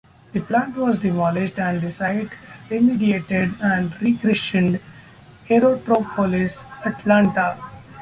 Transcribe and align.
The 0.33 0.39
plant 0.41 0.75
was 0.77 1.01
demolished 1.01 1.59
and 1.59 1.79
the 1.79 1.91
site 1.93 2.31
remediated, 2.71 3.53
and 3.61 3.93
re-christened 4.01 4.79
Aerotropolis 5.47 6.65
Atlanta. 6.83 7.55